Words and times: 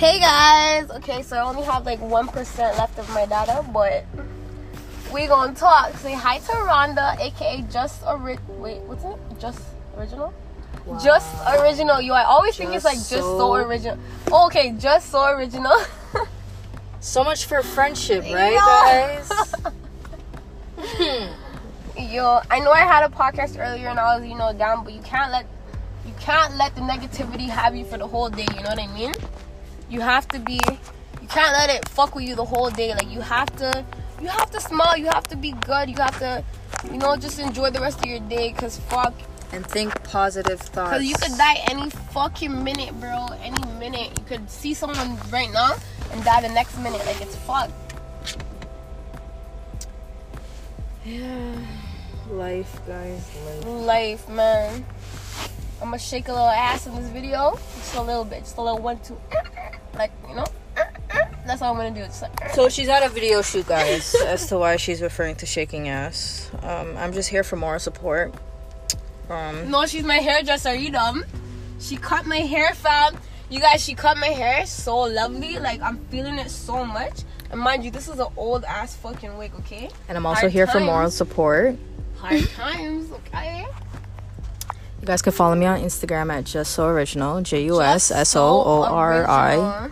Hey 0.00 0.18
guys. 0.18 0.90
Okay, 0.90 1.20
so 1.20 1.36
I 1.36 1.42
only 1.44 1.62
have 1.64 1.84
like 1.84 2.00
one 2.00 2.26
percent 2.28 2.78
left 2.78 2.98
of 2.98 3.06
my 3.10 3.26
data, 3.26 3.62
but 3.70 4.06
we 5.12 5.26
gonna 5.26 5.54
talk. 5.54 5.92
Say 5.98 6.14
hi 6.14 6.38
to 6.38 6.52
Rhonda, 6.52 7.20
aka 7.20 7.60
Just 7.70 8.02
Ori- 8.06 8.38
Wait, 8.48 8.80
what's 8.88 9.04
it? 9.04 9.18
Just 9.38 9.60
Original. 9.98 10.32
Just 11.04 11.28
original. 11.60 12.00
You. 12.00 12.14
I 12.14 12.24
always 12.24 12.56
think 12.56 12.72
it's 12.72 12.86
like 12.86 12.94
Just 12.96 13.10
just 13.10 13.22
so, 13.28 13.38
so- 13.38 13.54
original. 13.56 13.98
Oh, 14.32 14.46
okay, 14.46 14.72
just 14.78 15.10
so 15.10 15.22
original. 15.28 15.76
So 17.02 17.22
much 17.24 17.46
for 17.46 17.62
friendship, 17.62 18.24
right, 18.32 18.52
Yeah. 18.52 19.22
guys? 19.28 19.52
Hmm. 20.82 21.32
Yo, 22.12 22.40
I 22.50 22.60
know 22.60 22.70
I 22.72 22.80
had 22.80 23.04
a 23.04 23.08
podcast 23.14 23.58
earlier 23.58 23.88
and 23.88 23.98
I 23.98 24.18
was, 24.18 24.26
you 24.28 24.34
know, 24.34 24.52
down, 24.54 24.82
but 24.84 24.92
you 24.94 25.00
can't 25.02 25.30
let 25.32 25.44
you 26.06 26.12
can't 26.20 26.56
let 26.56 26.74
the 26.74 26.80
negativity 26.82 27.48
have 27.48 27.74
you 27.76 27.84
for 27.84 27.98
the 27.98 28.06
whole 28.06 28.28
day. 28.30 28.46
You 28.56 28.62
know 28.62 28.70
what 28.70 28.78
I 28.78 28.86
mean? 28.88 29.12
You 29.90 30.00
have 30.00 30.26
to 30.28 30.38
be. 30.38 30.60
You 31.20 31.28
can't 31.28 31.52
let 31.52 31.68
it 31.68 31.88
fuck 31.88 32.14
with 32.14 32.24
you 32.24 32.36
the 32.36 32.44
whole 32.44 32.70
day. 32.70 32.94
Like 32.94 33.10
you 33.10 33.20
have 33.20 33.54
to. 33.56 33.84
You 34.22 34.28
have 34.28 34.50
to 34.52 34.60
smile. 34.60 34.96
You 34.96 35.06
have 35.06 35.26
to 35.28 35.36
be 35.36 35.52
good. 35.52 35.90
You 35.90 35.96
have 35.96 36.18
to, 36.20 36.44
you 36.90 36.98
know, 36.98 37.16
just 37.16 37.38
enjoy 37.38 37.70
the 37.70 37.80
rest 37.80 37.98
of 37.98 38.06
your 38.06 38.20
day. 38.20 38.52
Cause 38.52 38.78
fuck, 38.78 39.14
and 39.52 39.66
think 39.66 40.02
positive 40.04 40.60
thoughts. 40.60 40.92
cause 40.92 41.04
you 41.04 41.14
could 41.16 41.36
die 41.36 41.58
any 41.68 41.90
fucking 41.90 42.62
minute, 42.62 42.98
bro. 43.00 43.26
Any 43.42 43.64
minute. 43.78 44.16
You 44.16 44.24
could 44.24 44.48
see 44.48 44.74
someone 44.74 45.18
right 45.30 45.50
now 45.52 45.74
and 46.12 46.22
die 46.24 46.40
the 46.42 46.48
next 46.50 46.78
minute. 46.78 47.04
Like 47.04 47.20
it's 47.20 47.34
fuck. 47.36 47.70
Yeah. 51.04 51.54
Life, 52.30 52.80
guys. 52.86 53.28
Life. 53.44 53.66
life, 53.66 54.28
man. 54.28 54.84
I'm 55.80 55.86
gonna 55.86 55.98
shake 55.98 56.28
a 56.28 56.32
little 56.32 56.46
ass 56.46 56.86
in 56.86 56.94
this 56.94 57.08
video, 57.08 57.58
just 57.76 57.94
a 57.94 58.02
little 58.02 58.24
bit, 58.24 58.40
just 58.40 58.58
a 58.58 58.62
little 58.62 58.80
one, 58.80 58.98
two, 59.00 59.18
like 59.94 60.12
you 60.28 60.34
know. 60.34 60.46
That's 61.46 61.62
all 61.62 61.72
I'm 61.72 61.76
gonna 61.78 61.90
do. 61.90 62.02
Like, 62.22 62.50
So 62.50 62.68
she's 62.68 62.88
at 62.88 63.02
a 63.04 63.08
video 63.08 63.42
shoot, 63.42 63.66
guys, 63.66 64.14
as 64.24 64.46
to 64.48 64.58
why 64.58 64.76
she's 64.76 65.02
referring 65.02 65.34
to 65.36 65.46
shaking 65.46 65.88
ass. 65.88 66.48
Um, 66.62 66.96
I'm 66.96 67.12
just 67.12 67.28
here 67.28 67.42
for 67.42 67.56
moral 67.56 67.80
support. 67.80 68.32
Um, 69.28 69.70
no, 69.70 69.86
she's 69.86 70.04
my 70.04 70.16
hairdresser. 70.18 70.74
You 70.74 70.90
dumb? 70.90 71.24
She 71.80 71.96
cut 71.96 72.26
my 72.26 72.36
hair, 72.36 72.74
fam. 72.74 73.16
You 73.48 73.58
guys, 73.58 73.82
she 73.82 73.94
cut 73.94 74.16
my 74.18 74.28
hair 74.28 74.64
so 74.66 74.98
lovely. 74.98 75.58
Like 75.58 75.80
I'm 75.82 75.98
feeling 76.06 76.38
it 76.38 76.50
so 76.50 76.84
much. 76.84 77.22
And 77.50 77.60
mind 77.60 77.84
you, 77.84 77.90
this 77.90 78.06
is 78.08 78.20
an 78.20 78.28
old 78.36 78.62
ass 78.64 78.94
fucking 78.96 79.36
wig. 79.36 79.52
Okay, 79.60 79.88
and 80.08 80.16
I'm 80.16 80.26
also 80.26 80.42
Hard 80.42 80.52
here 80.52 80.66
for 80.68 80.78
moral 80.78 81.10
support. 81.10 81.76
hard 82.18 82.48
times. 82.50 83.10
Okay. 83.10 83.66
You 85.00 85.06
guys 85.06 85.22
can 85.22 85.32
follow 85.32 85.54
me 85.54 85.66
on 85.66 85.80
Instagram 85.80 86.30
at 86.32 86.44
just 86.44 86.72
so 86.72 86.86
original. 86.86 87.40
J 87.40 87.64
U 87.64 87.80
S 87.80 88.10
S 88.10 88.36
O 88.36 88.42
O 88.62 88.82
R 88.84 89.28
I 89.28 89.90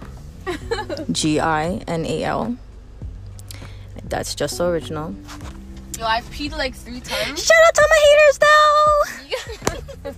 G 1.10 1.40
I 1.40 1.80
N 1.86 2.04
A 2.04 2.24
L. 2.24 2.56
That's 4.04 4.34
just 4.34 4.56
so 4.56 4.68
original. 4.68 5.14
Yo, 5.98 6.04
I've 6.06 6.24
peed 6.30 6.52
like 6.52 6.74
three 6.74 7.00
times. 7.00 7.42
Shout 7.44 7.56
out 7.66 7.74
to 7.74 7.88
my 7.90 8.00
haters, 8.08 8.38
though. 10.04 10.12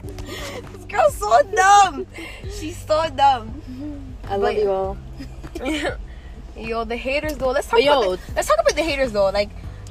this 0.75 0.85
girl's 0.87 1.15
so 1.17 1.43
dumb. 1.55 2.07
She's 2.59 2.77
so 2.77 3.09
dumb. 3.17 3.63
I 4.29 4.37
love 4.37 4.55
you 4.55 4.71
all. 4.71 4.99
yo, 6.57 6.85
the 6.85 6.97
haters 6.97 7.37
though. 7.39 7.51
Let's 7.51 7.67
talk 7.69 7.79
But 7.79 7.85
yo- 7.85 8.03
about 8.15 8.19
the, 8.27 8.33
let's 8.35 8.49
talk 8.49 8.59
about 8.61 8.75
the 8.77 8.83
haters 8.83 9.13
though. 9.13 9.31
Like, 9.31 9.51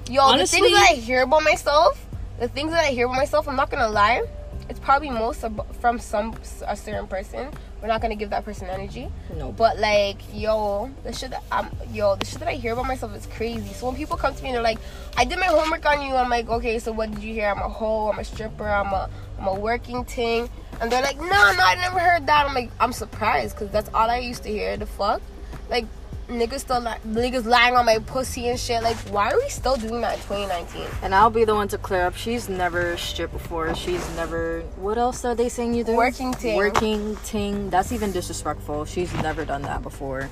yo, 0.09 0.22
Honestly- 0.23 0.59
the 0.59 0.66
things 0.67 0.77
that 0.80 0.89
I 0.92 0.95
hear 0.95 1.22
about 1.23 1.44
myself, 1.44 2.05
the 2.39 2.47
things 2.50 2.72
that 2.72 2.83
I 2.83 2.89
hear 2.89 3.05
about 3.05 3.17
myself, 3.17 3.47
I'm 3.47 3.55
not 3.55 3.70
gonna 3.72 3.89
lie. 3.89 4.23
It's 4.70 4.80
probably 4.80 5.09
most 5.09 5.44
ab- 5.44 5.66
from 5.81 6.00
some 6.00 6.36
a 6.67 6.75
certain 6.78 7.08
person. 7.08 7.50
We're 7.81 7.88
not 7.88 8.02
gonna 8.02 8.16
give 8.16 8.30
that 8.30 8.45
person 8.45 8.67
energy. 8.70 9.09
No. 9.36 9.52
But 9.52 9.80
like, 9.80 10.17
yo, 10.34 10.92
the 11.03 11.11
shit 11.11 11.31
that 11.31 11.44
I'm, 11.52 11.70
yo, 11.92 12.16
the 12.16 12.26
shit 12.26 12.39
that 12.39 12.48
I 12.49 12.54
hear 12.54 12.73
about 12.73 12.86
myself 12.86 13.16
is 13.16 13.26
crazy. 13.27 13.73
So 13.73 13.88
when 13.88 13.95
people 13.95 14.16
come 14.16 14.36
to 14.36 14.43
me 14.43 14.49
and 14.49 14.55
they're 14.58 14.64
like, 14.64 14.80
"I 15.17 15.26
did 15.26 15.39
my 15.39 15.48
homework 15.48 15.86
on 15.86 16.02
you," 16.05 16.16
I'm 16.16 16.30
like, 16.30 16.49
"Okay, 16.49 16.77
so 16.77 16.92
what 16.92 17.10
did 17.11 17.23
you 17.23 17.33
hear? 17.33 17.48
I'm 17.49 17.58
a 17.58 17.70
hoe. 17.70 18.10
I'm 18.11 18.20
a 18.20 18.23
stripper. 18.23 18.67
I'm 18.70 18.93
a, 18.93 19.10
I'm 19.39 19.48
a 19.48 19.55
working 19.55 20.05
ting." 20.05 20.49
And 20.82 20.92
they're 20.92 21.02
like, 21.02 21.17
"No, 21.17 21.26
no, 21.26 21.64
I 21.64 21.76
never 21.82 21.99
heard 21.99 22.27
that." 22.27 22.45
I'm 22.45 22.54
like, 22.54 22.70
I'm 22.80 22.93
surprised 22.93 23.55
because 23.55 23.72
that's 23.72 23.89
all 23.93 24.10
I 24.10 24.20
used 24.20 24.43
to 24.43 24.49
hear. 24.49 24.77
The 24.77 24.86
fuck, 24.86 25.22
like, 25.70 25.86
niggas 26.30 26.60
still 26.60 26.80
li- 26.80 27.02
niggas 27.08 27.45
lying 27.45 27.76
on 27.76 27.86
my 27.86 28.00
pussy 28.00 28.48
and 28.48 28.60
shit. 28.60 28.82
Like, 28.84 28.98
why 29.10 29.32
are 29.32 29.38
we 29.38 29.50
still 29.50 29.76
doing 29.76 30.02
that 30.02 30.16
in 30.16 30.22
2019? 30.22 30.86
And 31.02 31.14
I'll 31.14 31.30
be 31.30 31.44
the 31.44 31.56
one 31.56 31.67
to 31.70 31.78
clear 31.78 32.06
up. 32.06 32.16
She's 32.16 32.48
never 32.48 32.95
stripped 32.98 33.34
before. 33.34 33.73
She's 33.76 34.08
never. 34.16 34.62
What 34.78 34.98
else 34.98 35.26
are 35.26 35.36
they 35.36 35.50
saying 35.50 35.73
you 35.73 35.84
do? 35.84 35.95
Working 35.95 36.34
ting. 36.34 36.56
Working 36.56 37.17
ting. 37.26 37.70
That's 37.70 37.92
even 37.92 38.12
disrespectful. 38.12 38.86
She's 38.86 39.14
never 39.16 39.45
done 39.45 39.64
that 39.64 39.82
before. 39.82 40.30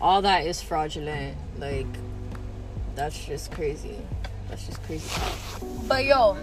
All 0.00 0.22
that 0.22 0.46
is 0.46 0.62
fraudulent. 0.62 1.36
Like, 1.58 1.86
that's 2.94 3.24
just 3.24 3.50
crazy. 3.50 3.96
That's 4.48 4.66
just 4.66 4.82
crazy. 4.84 5.10
But 5.88 6.04
yo, 6.04 6.36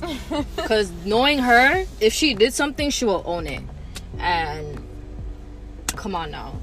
Because 0.56 0.90
knowing 1.04 1.38
her, 1.40 1.84
if 2.00 2.12
she 2.12 2.34
did 2.34 2.54
something, 2.54 2.90
she 2.90 3.04
will 3.04 3.22
own 3.26 3.46
it. 3.46 3.62
And 4.18 4.82
come 5.88 6.14
on 6.14 6.30
now. 6.30 6.54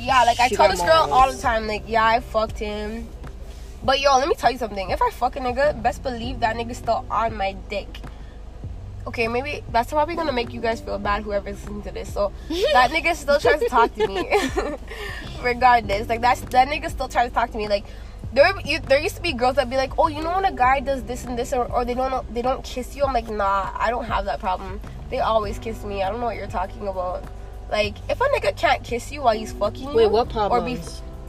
Yeah, 0.00 0.24
like 0.24 0.40
I 0.40 0.48
She 0.48 0.56
tell 0.56 0.68
this 0.70 0.80
girl 0.80 1.08
all 1.10 1.30
the 1.30 1.38
time, 1.38 1.66
like, 1.66 1.84
yeah, 1.86 2.04
I 2.04 2.20
fucked 2.20 2.58
him. 2.58 3.06
But 3.82 4.00
yo, 4.00 4.16
let 4.18 4.28
me 4.28 4.34
tell 4.34 4.50
you 4.50 4.58
something. 4.58 4.90
If 4.90 5.00
I 5.00 5.10
fuck 5.10 5.36
a 5.36 5.40
nigga, 5.40 5.80
best 5.82 6.02
believe 6.02 6.40
that 6.40 6.56
nigga's 6.56 6.78
still 6.78 7.04
on 7.10 7.36
my 7.36 7.52
dick. 7.68 8.00
Okay, 9.06 9.28
maybe 9.28 9.62
that's 9.72 9.90
probably 9.90 10.14
gonna 10.14 10.32
make 10.32 10.52
you 10.52 10.60
guys 10.60 10.80
feel 10.80 10.98
bad, 10.98 11.22
whoever's 11.22 11.56
listening 11.56 11.82
to 11.82 11.90
this. 11.90 12.12
So 12.12 12.32
that 12.72 12.90
nigga 12.90 13.14
still 13.14 13.38
tries 13.38 13.60
to 13.60 13.68
talk 13.68 13.94
to 13.94 14.06
me. 14.06 14.30
Regardless, 15.42 16.08
like 16.08 16.20
that's 16.20 16.42
that 16.42 16.68
nigga 16.68 16.90
still 16.90 17.08
tries 17.08 17.28
to 17.28 17.34
talk 17.34 17.50
to 17.52 17.56
me. 17.56 17.68
Like 17.68 17.84
there, 18.32 18.52
you, 18.64 18.78
there 18.80 19.00
used 19.00 19.16
to 19.16 19.22
be 19.22 19.32
girls 19.32 19.56
that 19.56 19.70
be 19.70 19.76
like, 19.76 19.98
oh, 19.98 20.08
you 20.08 20.22
know 20.22 20.32
when 20.34 20.44
a 20.44 20.52
guy 20.52 20.80
does 20.80 21.02
this 21.04 21.24
and 21.24 21.38
this, 21.38 21.52
or, 21.52 21.64
or 21.64 21.84
they 21.84 21.94
don't 21.94 22.34
they 22.34 22.42
don't 22.42 22.62
kiss 22.62 22.94
you. 22.94 23.04
I'm 23.04 23.14
like, 23.14 23.30
nah, 23.30 23.70
I 23.74 23.88
don't 23.90 24.04
have 24.04 24.26
that 24.26 24.40
problem. 24.40 24.80
They 25.08 25.20
always 25.20 25.58
kiss 25.58 25.82
me. 25.84 26.02
I 26.02 26.10
don't 26.10 26.20
know 26.20 26.26
what 26.26 26.36
you're 26.36 26.46
talking 26.46 26.86
about. 26.86 27.24
Like 27.70 27.94
if 28.08 28.20
a 28.20 28.24
nigga 28.24 28.56
can't 28.56 28.82
kiss 28.82 29.12
you 29.12 29.22
while 29.22 29.36
he's 29.36 29.52
fucking 29.52 29.88
you, 29.88 29.94
Wait, 29.94 30.10
what 30.10 30.34
Or 30.36 30.60
be 30.60 30.78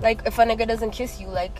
like 0.01 0.21
if 0.25 0.39
a 0.39 0.43
nigga 0.43 0.67
doesn't 0.67 0.91
kiss 0.91 1.19
you, 1.19 1.27
like 1.27 1.51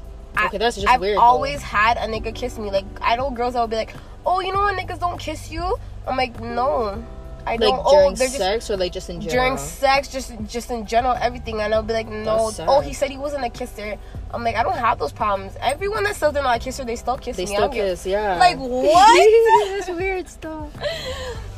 Okay, 0.46 0.58
that's 0.58 0.76
just 0.78 0.88
I've 0.88 1.02
weird, 1.02 1.18
though. 1.18 1.22
always 1.22 1.62
had 1.62 1.98
a 1.98 2.08
nigga 2.08 2.34
kiss 2.34 2.58
me. 2.58 2.72
Like 2.72 2.86
I 3.02 3.16
know 3.16 3.30
girls 3.32 3.54
that 3.54 3.62
would 3.62 3.70
be 3.70 3.76
like, 3.76 3.94
oh, 4.26 4.40
you 4.40 4.54
know 4.54 4.64
when 4.64 4.78
niggas 4.78 5.00
don't 5.00 5.20
kiss 5.20 5.52
you. 5.52 5.78
I'm 6.08 6.16
like, 6.18 6.40
no, 6.40 7.04
I 7.46 7.52
Like 7.52 7.60
don't. 7.60 7.82
Oh, 7.86 7.92
during 7.92 8.12
oh, 8.14 8.16
they're 8.16 8.28
just 8.28 8.38
sex 8.38 8.72
or 8.72 8.78
like 8.78 8.94
just 8.94 9.10
in 9.10 9.20
general? 9.22 9.44
during 9.44 9.58
sex, 9.58 10.08
just 10.08 10.34
just 10.48 10.72
in 10.72 10.86
general, 10.86 11.16
everything. 11.20 11.60
And 11.62 11.74
I'll 11.74 11.84
be 11.84 11.94
like, 11.94 12.08
no. 12.08 12.52
Oh, 12.60 12.80
he 12.80 12.94
said 12.94 13.12
he 13.12 13.18
wasn't 13.18 13.44
a 13.44 13.50
kisser. 13.50 13.98
I'm 14.34 14.44
like, 14.44 14.56
I 14.56 14.64
don't 14.64 14.78
have 14.78 14.98
those 15.00 15.12
problems. 15.12 15.54
Everyone 15.60 16.06
that 16.06 16.16
says 16.16 16.34
they're 16.34 16.42
not 16.44 16.56
a 16.58 16.60
kisser, 16.60 16.86
they 16.86 16.96
still 16.96 17.18
kiss 17.18 17.36
They 17.38 17.46
me. 17.46 17.52
I 17.52 17.56
still 17.58 17.70
kiss, 17.70 18.06
yeah. 18.06 18.38
Like 18.38 18.58
what? 18.58 19.70
That's 19.86 19.90
weird 19.90 20.28
stuff. 20.38 20.72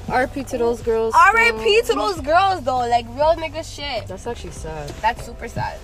RP 0.07 0.47
to 0.49 0.57
those 0.57 0.81
girls. 0.81 1.13
R.I.P. 1.15 1.81
to 1.87 1.93
those 1.93 2.19
girls 2.21 2.63
though. 2.63 2.79
Like 2.79 3.05
real 3.09 3.35
nigga 3.35 3.63
shit. 3.63 4.07
That's 4.07 4.27
actually 4.27 4.51
sad. 4.51 4.89
That's 5.01 5.25
super 5.25 5.47
sad, 5.47 5.79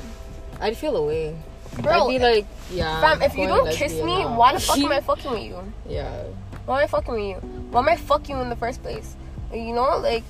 I'd 0.60 0.78
feel 0.78 0.96
away. 0.98 1.38
bro. 1.82 2.08
I'd 2.08 2.10
be 2.10 2.20
like, 2.20 2.46
yeah. 2.72 3.00
fam, 3.02 3.22
if 3.22 3.36
you 3.38 3.48
don't 3.48 3.72
kiss 3.72 3.94
me, 3.94 4.24
now. 4.24 4.38
why 4.38 4.54
the 4.54 4.60
fuck 4.60 4.78
am 4.78 4.92
I 4.92 5.02
fucking 5.02 5.32
with 5.32 5.44
you? 5.44 5.74
Yeah. 5.88 6.24
Why 6.66 6.80
am 6.80 6.84
I 6.84 6.88
fucking 6.88 7.14
with 7.14 7.24
you? 7.24 7.36
Why 7.72 7.80
am 7.80 7.90
I 7.90 7.96
fucking 7.96 8.36
you 8.36 8.42
in 8.42 8.50
the 8.50 8.56
first 8.56 8.84
place? 8.84 9.16
You 9.54 9.74
know, 9.74 9.98
like, 9.98 10.24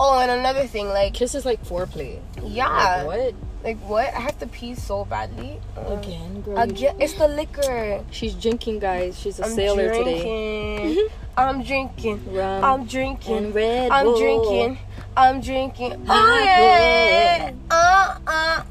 oh, 0.00 0.18
and 0.18 0.30
another 0.30 0.66
thing, 0.66 0.88
like, 0.88 1.14
Kiss 1.14 1.34
is 1.34 1.44
like 1.44 1.64
foreplay. 1.64 2.18
yeah, 2.42 3.04
Like, 3.04 3.06
what? 3.06 3.34
Like 3.64 3.78
what? 3.88 4.12
I 4.14 4.20
have 4.20 4.38
to 4.40 4.46
pee 4.46 4.74
so 4.74 5.04
badly. 5.06 5.58
Uh, 5.76 5.96
Again, 5.96 6.42
girl. 6.42 6.58
Again, 6.58 6.96
it's 7.00 7.14
the 7.14 7.26
liquor. 7.28 8.04
She's 8.10 8.34
drinking, 8.34 8.78
guys. 8.80 9.18
She's 9.18 9.40
a 9.40 9.44
I'm 9.46 9.50
sailor 9.52 9.90
today. 9.92 10.76
drinking. 10.76 11.08
I'm 11.36 11.62
drinking. 11.64 12.32
Rum 12.34 12.62
I'm 12.64 12.86
drinking. 12.86 13.36
and 13.36 13.54
Red 13.54 13.90
I'm 13.90 14.04
Bull. 14.06 14.18
drinking. 14.20 14.78
I'm 15.16 15.40
drinking. 15.40 16.06
Oh 16.08 16.42
yeah. 16.44 17.52
Uh 17.70 18.18
uh. 18.26 18.62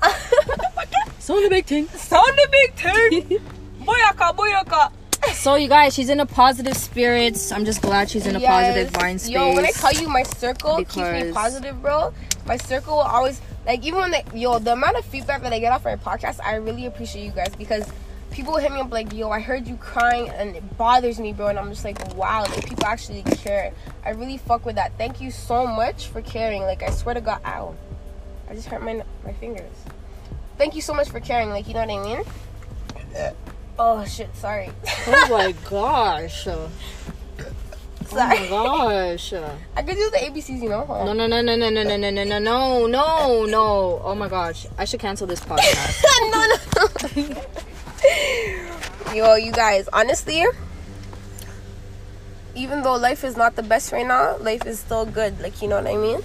So 1.20 1.42
the 1.42 1.50
big 1.50 1.66
thing. 1.66 1.88
Sound 1.88 2.38
the 2.38 2.48
big 2.52 2.74
thing. 2.76 3.40
Boyaka, 3.86 4.36
boyaka. 4.36 4.92
So 5.34 5.56
you 5.56 5.68
guys, 5.70 5.94
she's 5.94 6.10
in 6.10 6.20
a 6.20 6.26
positive 6.26 6.76
spirits. 6.76 7.52
I'm 7.52 7.64
just 7.66 7.82
glad 7.82 8.10
she's 8.10 8.28
in 8.28 8.36
a 8.36 8.42
positive 8.42 8.94
mind 8.98 9.22
space. 9.22 9.34
Yo, 9.34 9.54
when 9.56 9.66
I 9.66 9.72
tell 9.72 9.94
you 9.94 10.08
my 10.10 10.24
circle 10.24 10.78
keeps 10.78 10.98
me 10.98 11.32
positive, 11.32 11.82
bro. 11.82 12.14
My 12.46 12.58
circle 12.58 12.96
will 12.98 13.04
always 13.04 13.40
like 13.66 13.84
even 13.84 14.00
when 14.00 14.12
they 14.12 14.24
yo 14.34 14.60
the 14.60 14.74
amount 14.74 14.98
of 14.98 15.06
feedback 15.06 15.42
that 15.44 15.54
I 15.54 15.60
get 15.60 15.72
off 15.72 15.86
my 15.86 15.96
podcast, 15.96 16.40
I 16.44 16.56
really 16.56 16.86
appreciate 16.86 17.26
you 17.26 17.32
guys 17.32 17.56
because 17.56 17.92
people 18.32 18.58
hit 18.58 18.72
me 18.72 18.80
up 18.80 18.92
like, 18.92 19.14
yo, 19.14 19.30
I 19.30 19.40
heard 19.40 19.68
you 19.68 19.78
crying 19.78 20.30
and 20.30 20.56
it 20.56 20.78
bothers 20.78 21.20
me, 21.20 21.34
bro. 21.34 21.48
And 21.48 21.60
I'm 21.60 21.70
just 21.70 21.86
like, 21.86 22.16
wow, 22.16 22.42
like 22.42 22.68
people 22.68 22.86
actually 22.86 23.22
care. 23.24 23.72
I 24.04 24.10
really 24.10 24.38
fuck 24.38 24.66
with 24.66 24.76
that. 24.76 24.98
Thank 24.98 25.22
you 25.22 25.32
so 25.32 25.68
much 25.68 26.08
for 26.08 26.22
caring. 26.22 26.64
Like 26.64 26.84
I 26.84 26.90
swear 26.90 27.16
to 27.16 27.22
God, 27.22 27.42
ow, 27.46 27.76
I 28.50 28.56
just 28.56 28.68
hurt 28.68 28.82
my 28.82 29.04
my 29.24 29.34
fingers. 29.34 29.72
Thank 30.58 30.76
you 30.76 30.82
so 30.82 30.94
much 30.94 31.10
for 31.10 31.20
caring. 31.20 31.50
Like 31.50 31.68
you 31.68 31.74
know 31.74 31.86
what 31.86 31.90
I 31.90 32.04
mean? 32.04 32.24
Oh 33.80 34.06
shit, 34.06 34.36
sorry. 34.36 34.70
oh 35.08 35.28
my 35.30 35.52
gosh. 35.70 36.48
Sorry. 38.14 38.48
Oh 38.50 38.78
my 38.78 38.94
gosh. 38.94 39.34
I 39.76 39.82
could 39.84 39.96
do 39.96 40.10
the 40.12 40.18
ABCs, 40.18 40.62
you 40.62 40.70
know. 40.70 40.86
No, 40.86 41.14
no, 41.14 41.28
no, 41.28 41.42
no, 41.42 41.56
no, 41.56 41.70
no, 41.70 41.84
no, 41.84 41.98
no, 41.98 42.10
no, 42.10 42.24
no, 42.24 42.40
no, 42.40 42.88
no, 42.88 43.46
no. 43.46 44.02
Oh 44.04 44.16
my 44.16 44.28
gosh. 44.30 44.66
I 44.78 44.86
should 44.86 45.00
cancel 45.00 45.28
this 45.28 45.40
podcast. 45.42 46.04
no, 46.32 46.46
no. 46.48 46.58
Yo, 49.16 49.36
you 49.36 49.52
guys, 49.52 49.88
honestly, 49.94 50.44
even 52.56 52.82
though 52.84 52.96
life 52.96 53.24
is 53.24 53.36
not 53.38 53.56
the 53.56 53.64
best 53.64 53.92
right 53.92 54.06
now, 54.06 54.38
life 54.38 54.66
is 54.66 54.80
still 54.80 55.06
good. 55.06 55.40
Like, 55.42 55.62
you 55.62 55.68
know 55.68 55.78
what 55.82 55.88
I 55.88 55.98
mean? 55.98 56.22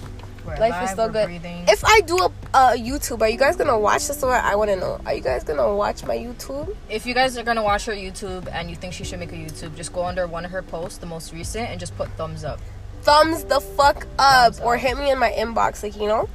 Life 0.57 0.83
is 0.83 0.89
still 0.91 1.09
good. 1.09 1.29
If 1.67 1.83
I 1.85 2.01
do 2.01 2.17
a, 2.17 2.25
a 2.53 2.59
YouTube, 2.77 3.21
are 3.21 3.29
you 3.29 3.37
guys 3.37 3.55
gonna 3.55 3.77
watch 3.77 4.07
this? 4.07 4.23
Or 4.23 4.31
I 4.33 4.55
want 4.55 4.69
to 4.71 4.75
know. 4.75 4.99
Are 5.05 5.13
you 5.13 5.21
guys 5.21 5.43
gonna 5.43 5.75
watch 5.75 6.03
my 6.05 6.17
YouTube? 6.17 6.75
If 6.89 7.05
you 7.05 7.13
guys 7.13 7.37
are 7.37 7.43
gonna 7.43 7.63
watch 7.63 7.85
her 7.85 7.93
YouTube 7.93 8.47
and 8.51 8.69
you 8.69 8.75
think 8.75 8.93
she 8.93 9.03
should 9.03 9.19
make 9.19 9.31
a 9.31 9.35
YouTube, 9.35 9.75
just 9.75 9.93
go 9.93 10.05
under 10.05 10.25
one 10.27 10.45
of 10.45 10.51
her 10.51 10.61
posts, 10.61 10.97
the 10.97 11.05
most 11.05 11.33
recent, 11.33 11.69
and 11.69 11.79
just 11.79 11.95
put 11.97 12.09
thumbs 12.11 12.43
up. 12.43 12.59
Thumbs 13.01 13.43
the 13.45 13.59
fuck 13.61 14.07
up, 14.17 14.55
Thumbs 14.55 14.59
or 14.61 14.77
hit 14.77 14.97
me 14.97 15.11
in 15.11 15.19
my 15.19 15.31
inbox, 15.31 15.83
like 15.83 15.95
you 15.95 16.07
know. 16.07 16.27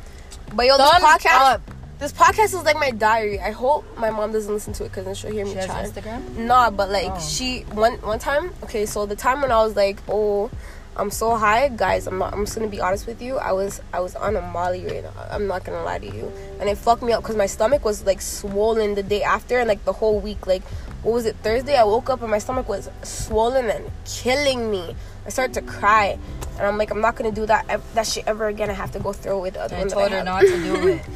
But 0.55 0.67
yo, 0.67 0.77
this 0.77 0.89
podcast, 0.91 1.55
up. 1.55 1.63
this 1.99 2.13
podcast 2.13 2.55
is 2.55 2.63
like 2.65 2.77
my 2.77 2.91
diary. 2.91 3.41
I 3.41 3.51
hope 3.51 3.85
my 3.99 4.11
mom 4.11 4.33
doesn't 4.33 4.53
listen 4.53 4.73
to 4.75 4.85
it 4.85 4.89
because 4.91 5.05
then 5.05 5.15
she'll 5.15 5.33
hear 5.33 5.45
me 5.45 5.53
She 5.53 5.57
has. 5.59 5.93
Instagram. 5.93 6.37
Nah, 6.37 6.71
but 6.71 6.91
like 6.91 7.11
Oh. 7.13 7.21
she 7.21 7.61
one 7.73 7.95
one 8.03 8.19
time. 8.19 8.51
Okay, 8.63 8.87
so 8.87 9.05
the 9.07 9.17
time 9.17 9.43
when 9.43 9.51
I 9.53 9.63
was 9.65 9.75
like, 9.77 9.99
oh, 10.09 10.51
I'm 10.97 11.11
so 11.11 11.37
high, 11.37 11.69
guys. 11.69 12.07
I'm 12.07 12.19
not. 12.19 12.33
I'm 12.33 12.45
just 12.45 12.57
gonna 12.57 12.69
be 12.69 12.81
honest 12.81 13.07
with 13.07 13.21
you. 13.21 13.37
I 13.39 13.53
was 13.53 13.81
I 13.93 14.01
was 14.01 14.15
on 14.15 14.37
a 14.37 14.41
Molly 14.41 14.87
right 14.87 15.03
now. 15.03 15.13
I'm 15.31 15.47
not 15.47 15.65
gonna 15.65 15.83
lie 15.83 15.99
to 15.99 16.07
you, 16.07 16.33
and 16.61 16.69
it 16.69 16.79
fucked 16.79 17.03
me 17.03 17.13
up 17.13 17.23
because 17.23 17.37
my 17.37 17.47
stomach 17.47 17.85
was 17.85 18.05
like 18.07 18.21
swollen 18.21 18.95
the 18.95 19.03
day 19.03 19.23
after 19.23 19.59
and 19.59 19.69
like 19.69 19.85
the 19.85 19.93
whole 19.93 20.21
week. 20.21 20.47
Like, 20.47 20.63
what 21.03 21.13
was 21.13 21.27
it? 21.27 21.35
Thursday. 21.43 21.77
I 21.77 21.85
woke 21.85 22.11
up 22.11 22.23
and 22.23 22.31
my 22.31 22.39
stomach 22.39 22.69
was 22.69 22.89
swollen 23.03 23.71
and 23.71 23.91
killing 24.05 24.71
me. 24.71 24.95
I 25.27 25.31
started 25.31 25.55
to 25.55 25.63
cry, 25.63 26.17
and 26.59 26.67
I'm 26.67 26.79
like, 26.79 26.91
I'm 26.93 27.01
not 27.01 27.17
gonna 27.17 27.33
do 27.33 27.47
that 27.47 27.81
that 27.95 28.07
shit 28.07 28.25
ever 28.29 28.47
again. 28.47 28.71
I 28.71 28.75
have 28.75 28.93
to 28.93 29.01
go 29.01 29.13
through 29.13 29.39
it 29.39 29.43
with 29.43 29.55
the 29.55 29.63
other 29.63 29.77
I 29.77 29.81
one 29.81 29.89
told 29.89 30.11
her 30.11 30.17
have. 30.19 30.25
not 30.25 30.41
to 30.43 30.63
do 30.63 30.89
it. 30.89 31.03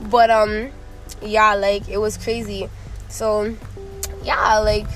But 0.00 0.30
um, 0.30 0.70
yeah, 1.20 1.54
like 1.54 1.88
it 1.88 1.98
was 1.98 2.16
crazy. 2.16 2.70
So, 3.08 3.54
yeah, 4.22 4.58
like, 4.58 4.86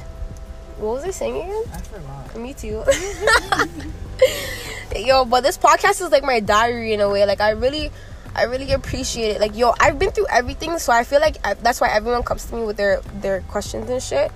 what 0.78 0.94
was 0.94 1.04
I 1.04 1.10
saying 1.10 1.36
again? 1.36 1.64
I 1.72 1.78
forgot. 1.78 2.36
Me 2.36 2.54
too. 2.54 2.84
yo, 4.96 5.24
but 5.24 5.42
this 5.42 5.58
podcast 5.58 6.00
is 6.00 6.10
like 6.10 6.24
my 6.24 6.40
diary 6.40 6.92
in 6.92 7.00
a 7.00 7.08
way. 7.08 7.24
Like 7.26 7.40
I 7.40 7.50
really, 7.50 7.90
I 8.34 8.44
really 8.44 8.72
appreciate 8.72 9.36
it. 9.36 9.40
Like 9.40 9.56
yo, 9.56 9.74
I've 9.80 9.98
been 9.98 10.10
through 10.10 10.26
everything, 10.30 10.78
so 10.78 10.92
I 10.92 11.04
feel 11.04 11.20
like 11.20 11.36
I, 11.44 11.54
that's 11.54 11.80
why 11.80 11.88
everyone 11.90 12.22
comes 12.22 12.44
to 12.46 12.56
me 12.56 12.64
with 12.64 12.76
their 12.76 13.00
their 13.20 13.40
questions 13.42 13.88
and 13.90 14.02
shit. 14.02 14.30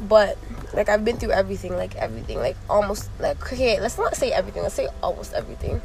But 0.00 0.38
like 0.72 0.88
I've 0.88 1.04
been 1.04 1.16
through 1.16 1.32
everything, 1.32 1.76
like 1.76 1.94
everything, 1.96 2.38
like 2.38 2.56
almost 2.68 3.10
like 3.20 3.40
okay. 3.52 3.80
Let's 3.80 3.98
not 3.98 4.16
say 4.16 4.32
everything. 4.32 4.62
Let's 4.62 4.74
say 4.74 4.88
almost 5.02 5.32
everything. 5.32 5.80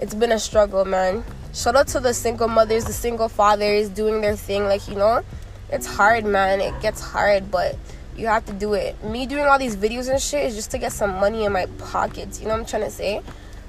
It's 0.00 0.14
been 0.14 0.32
a 0.32 0.38
struggle, 0.38 0.84
man. 0.84 1.24
Shout 1.52 1.76
out 1.76 1.86
to 1.88 2.00
the 2.00 2.12
single 2.12 2.48
mothers, 2.48 2.84
the 2.84 2.92
single 2.92 3.28
fathers 3.28 3.88
doing 3.88 4.20
their 4.20 4.36
thing. 4.36 4.64
Like 4.64 4.88
you 4.88 4.96
know, 4.96 5.22
it's 5.70 5.86
hard, 5.86 6.24
man. 6.24 6.60
It 6.60 6.80
gets 6.80 7.00
hard, 7.00 7.50
but 7.50 7.76
you 8.16 8.26
have 8.26 8.44
to 8.46 8.52
do 8.52 8.74
it. 8.74 9.02
Me 9.04 9.26
doing 9.26 9.44
all 9.44 9.58
these 9.58 9.76
videos 9.76 10.10
and 10.10 10.20
shit 10.20 10.44
is 10.46 10.54
just 10.54 10.70
to 10.72 10.78
get 10.78 10.92
some 10.92 11.10
money 11.20 11.44
in 11.44 11.52
my 11.52 11.66
pockets. 11.78 12.40
You 12.40 12.46
know 12.46 12.54
what 12.54 12.60
I'm 12.60 12.66
trying 12.66 12.82
to 12.82 12.90
say? 12.90 13.22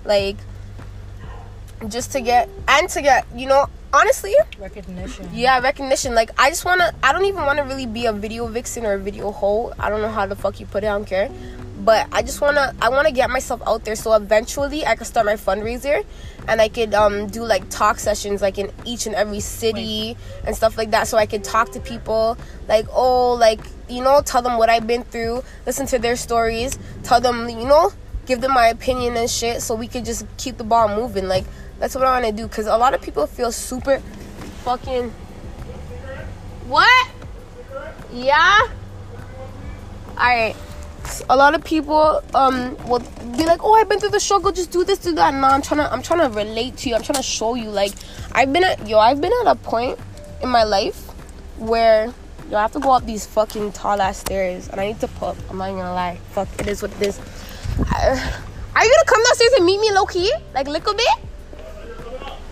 Like, 0.03 0.37
just 1.87 2.11
to 2.13 2.21
get 2.21 2.49
and 2.67 2.89
to 2.89 3.01
get, 3.01 3.25
you 3.35 3.47
know, 3.47 3.67
honestly, 3.93 4.33
Recognition. 4.59 5.29
yeah, 5.33 5.59
recognition. 5.59 6.15
Like, 6.15 6.31
I 6.39 6.49
just 6.49 6.65
wanna. 6.65 6.93
I 7.03 7.11
don't 7.11 7.25
even 7.25 7.43
want 7.45 7.57
to 7.57 7.63
really 7.63 7.85
be 7.85 8.05
a 8.05 8.13
video 8.13 8.47
vixen 8.47 8.85
or 8.85 8.93
a 8.93 8.99
video 8.99 9.31
hoe. 9.31 9.73
I 9.79 9.89
don't 9.89 10.01
know 10.01 10.11
how 10.11 10.25
the 10.25 10.35
fuck 10.35 10.59
you 10.59 10.65
put 10.65 10.83
it. 10.83 10.87
I 10.87 10.91
don't 10.91 11.05
care. 11.05 11.29
But 11.85 12.07
I 12.11 12.23
just 12.23 12.41
wanna. 12.41 12.73
I 12.81 12.89
wanna 12.89 13.11
get 13.11 13.29
myself 13.29 13.61
out 13.65 13.85
there 13.85 13.95
so 13.95 14.13
eventually 14.13 14.85
I 14.85 14.95
can 14.95 15.05
start 15.05 15.27
my 15.27 15.35
fundraiser, 15.35 16.03
and 16.47 16.59
I 16.59 16.67
could 16.67 16.95
um 16.95 17.27
do 17.27 17.45
like 17.45 17.69
talk 17.69 17.99
sessions 17.99 18.41
like 18.41 18.57
in 18.57 18.71
each 18.85 19.05
and 19.05 19.13
every 19.13 19.39
city 19.39 20.17
and 20.45 20.55
stuff 20.55 20.77
like 20.77 20.91
that. 20.91 21.07
So 21.07 21.17
I 21.17 21.27
could 21.27 21.43
talk 21.43 21.71
to 21.73 21.79
people 21.79 22.37
like 22.67 22.87
oh 22.91 23.33
like 23.35 23.61
you 23.87 24.01
know 24.01 24.21
tell 24.25 24.41
them 24.41 24.57
what 24.57 24.67
I've 24.69 24.87
been 24.87 25.03
through, 25.03 25.43
listen 25.67 25.85
to 25.87 25.99
their 25.99 26.15
stories, 26.15 26.79
tell 27.03 27.21
them 27.21 27.47
you 27.47 27.67
know 27.67 27.91
give 28.25 28.41
them 28.41 28.53
my 28.53 28.67
opinion 28.67 29.15
and 29.15 29.29
shit, 29.29 29.61
so 29.61 29.75
we 29.75 29.87
could 29.87 30.05
just 30.05 30.25
keep 30.37 30.57
the 30.57 30.63
ball 30.63 30.87
moving. 30.89 31.27
Like 31.27 31.45
that's 31.77 31.93
what 31.93 32.03
I 32.03 32.19
want 32.19 32.25
to 32.25 32.31
do 32.31 32.47
because 32.47 32.65
a 32.65 32.77
lot 32.77 32.95
of 32.95 33.01
people 33.03 33.27
feel 33.27 33.51
super 33.51 33.99
fucking 34.63 35.13
what? 36.67 37.09
Yeah. 38.11 38.67
All 40.17 40.25
right. 40.25 40.55
A 41.29 41.35
lot 41.35 41.55
of 41.55 41.63
people 41.63 42.21
um 42.33 42.75
will 42.87 42.99
be 43.37 43.45
like, 43.45 43.63
"Oh, 43.63 43.73
I've 43.73 43.89
been 43.89 43.99
through 43.99 44.11
the 44.11 44.19
struggle. 44.19 44.51
Just 44.51 44.71
do 44.71 44.83
this, 44.83 44.99
do 44.99 45.13
that." 45.13 45.33
No, 45.33 45.47
I'm 45.47 45.61
trying 45.61 45.79
to, 45.79 45.91
I'm 45.91 46.01
trying 46.01 46.21
to 46.29 46.35
relate 46.35 46.77
to 46.77 46.89
you. 46.89 46.95
I'm 46.95 47.03
trying 47.03 47.17
to 47.17 47.23
show 47.23 47.55
you. 47.55 47.69
Like, 47.69 47.93
I've 48.31 48.51
been 48.51 48.63
at, 48.63 48.87
yo, 48.87 48.99
I've 48.99 49.21
been 49.21 49.33
at 49.41 49.47
a 49.47 49.55
point 49.55 49.99
in 50.41 50.49
my 50.49 50.63
life 50.63 51.07
where 51.57 52.13
yo, 52.49 52.57
I 52.57 52.61
have 52.61 52.71
to 52.73 52.79
go 52.79 52.91
up 52.91 53.05
these 53.05 53.25
fucking 53.25 53.71
tall 53.73 54.01
ass 54.01 54.17
stairs, 54.17 54.67
and 54.69 54.79
I 54.79 54.87
need 54.87 54.99
to 54.99 55.07
pull. 55.07 55.35
I'm 55.49 55.57
not 55.57 55.69
even 55.69 55.79
gonna 55.79 55.93
lie. 55.93 56.19
Fuck, 56.31 56.47
it 56.59 56.67
is 56.67 56.81
what 56.81 56.91
it 56.91 57.01
is. 57.01 57.19
I- 57.91 58.41
are 58.75 58.83
you 58.83 58.91
gonna 58.91 59.05
come 59.05 59.23
downstairs 59.23 59.53
and 59.57 59.65
meet 59.65 59.79
me 59.79 59.91
low 59.91 60.05
key, 60.05 60.33
like 60.53 60.67
a 60.67 60.71
little 60.71 60.93
bit? 60.93 61.07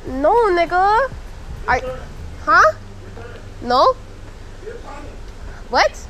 No, 0.07 0.33
nigga. 0.51 1.11
Are, 1.67 1.81
huh? 2.45 2.73
No. 3.61 3.93
What? 5.69 6.07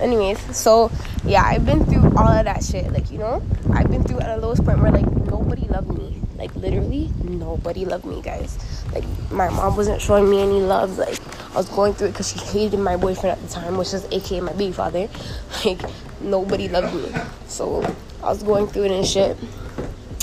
Anyways, 0.00 0.56
so 0.56 0.90
yeah, 1.24 1.42
I've 1.44 1.64
been 1.64 1.84
through 1.84 2.12
all 2.16 2.28
of 2.28 2.44
that 2.44 2.64
shit. 2.64 2.92
Like, 2.92 3.10
you 3.10 3.18
know, 3.18 3.42
I've 3.72 3.90
been 3.90 4.02
through 4.04 4.20
at 4.20 4.36
a 4.36 4.40
lowest 4.40 4.64
point 4.64 4.80
where 4.80 4.92
like 4.92 5.06
nobody 5.26 5.66
loved 5.68 5.96
me. 5.96 6.20
Like 6.36 6.54
literally 6.56 7.10
nobody 7.22 7.84
loved 7.84 8.04
me, 8.04 8.20
guys. 8.22 8.58
Like 8.92 9.04
my 9.30 9.48
mom 9.48 9.76
wasn't 9.76 10.00
showing 10.00 10.28
me 10.28 10.42
any 10.42 10.60
love. 10.60 10.98
Like 10.98 11.18
I 11.52 11.56
was 11.56 11.68
going 11.68 11.94
through 11.94 12.08
it 12.08 12.12
because 12.12 12.32
she 12.32 12.38
hated 12.38 12.80
my 12.80 12.96
boyfriend 12.96 13.38
at 13.38 13.48
the 13.48 13.52
time, 13.52 13.76
which 13.76 13.94
is 13.94 14.06
aka 14.10 14.40
my 14.40 14.52
baby 14.52 14.72
father. 14.72 15.08
Like 15.64 15.80
nobody 16.20 16.68
loved 16.68 16.94
me. 16.94 17.20
So 17.46 17.82
I 18.22 18.30
was 18.30 18.42
going 18.42 18.66
through 18.66 18.84
it 18.84 18.90
and 18.90 19.06
shit, 19.06 19.36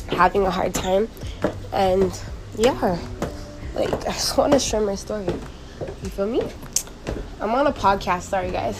having 0.09 0.45
a 0.45 0.51
hard 0.51 0.73
time. 0.73 1.07
And 1.71 2.19
yeah, 2.57 2.97
like 3.75 3.94
I 4.07 4.12
just 4.12 4.38
want 4.38 4.53
to 4.53 4.59
share 4.59 4.81
my 4.81 4.95
story. 4.95 5.27
You 6.03 6.09
feel 6.09 6.27
me? 6.27 6.41
I'm 7.39 7.55
on 7.55 7.67
a 7.67 7.71
podcast. 7.71 8.23
Sorry, 8.23 8.51
guys. 8.51 8.77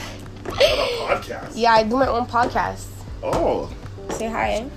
Podcast. 0.52 1.52
Yeah, 1.56 1.74
I 1.74 1.84
do 1.84 1.98
my 1.98 2.08
own 2.08 2.26
podcast. 2.26 2.88
Oh. 3.24 3.74
Say 4.12 4.28
hi. 4.28 4.70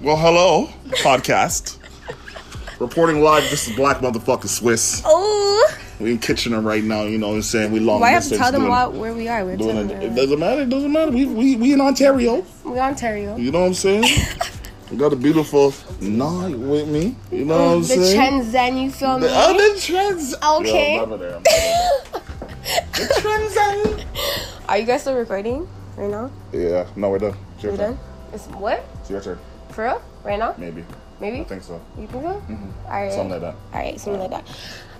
Well, 0.00 0.16
hello, 0.16 0.66
podcast. 1.02 1.78
Reporting 2.78 3.22
live, 3.22 3.48
this 3.50 3.68
is 3.68 3.74
Black 3.74 3.98
Motherfucker 3.98 4.48
Swiss. 4.48 5.02
Oh, 5.06 5.74
We 5.98 6.10
in 6.10 6.18
Kitchener 6.18 6.60
right 6.60 6.84
now, 6.84 7.04
you 7.04 7.16
know 7.16 7.28
what 7.28 7.36
I'm 7.36 7.42
saying? 7.42 7.72
We 7.72 7.80
long 7.80 8.00
why 8.00 8.10
have 8.10 8.28
to 8.28 8.36
tell 8.36 8.52
them 8.52 8.68
what, 8.68 8.92
where 8.92 9.14
we 9.14 9.28
are? 9.28 9.44
We're 9.46 9.56
doing 9.56 9.88
it. 9.88 10.02
It 10.02 10.14
doesn't 10.14 10.38
matter, 10.38 10.62
it 10.62 10.68
doesn't 10.68 10.92
matter. 10.92 11.10
We, 11.10 11.24
we, 11.24 11.56
we 11.56 11.72
in 11.72 11.80
Ontario. 11.80 12.44
We're 12.64 12.78
Ontario. 12.78 13.36
You 13.36 13.50
know 13.50 13.60
what 13.60 13.68
I'm 13.68 13.74
saying? 13.74 14.04
we 14.90 14.98
got 14.98 15.14
a 15.14 15.16
beautiful 15.16 15.72
night 16.02 16.54
with 16.54 16.86
me. 16.88 17.16
You 17.32 17.46
know 17.46 17.56
what 17.56 17.76
I'm 17.76 17.84
saying? 17.84 18.00
The 18.00 18.06
saying? 18.06 18.42
Shenzhen, 18.76 18.82
you 18.82 18.90
feel 18.90 19.18
me? 19.18 19.26
The 19.26 19.34
other 19.34 19.76
trends. 19.78 20.34
Okay. 20.34 20.96
Yo, 20.96 21.02
I'm 21.02 21.12
over 21.12 21.24
there, 21.24 21.36
I'm 21.36 21.42
over 21.42 21.46
there. 21.46 22.82
the 22.92 23.20
trends. 23.22 24.55
Are 24.68 24.78
you 24.78 24.86
guys 24.86 25.02
still 25.02 25.16
recording 25.16 25.68
right 25.96 26.10
now? 26.10 26.30
Yeah, 26.52 26.86
no, 26.96 27.10
we're 27.10 27.18
done. 27.18 27.36
It's 27.54 27.62
your 27.62 27.72
We're 27.72 27.78
turn. 27.78 27.92
done. 27.94 28.00
It's 28.32 28.46
what? 28.48 28.84
It's 29.00 29.10
your 29.10 29.20
turn. 29.20 29.38
For 29.70 29.84
real? 29.84 30.02
Right 30.24 30.38
now? 30.38 30.54
Maybe. 30.58 30.84
Maybe. 31.20 31.40
I 31.40 31.44
think 31.44 31.62
so. 31.62 31.80
You 31.98 32.06
think 32.08 32.24
so? 32.24 32.42
All 32.86 32.90
right. 32.90 33.12
Something 33.12 33.30
like 33.30 33.40
that. 33.42 33.54
All 33.72 33.80
right, 33.80 34.00
something 34.00 34.20
like 34.20 34.30
that. 34.30 34.44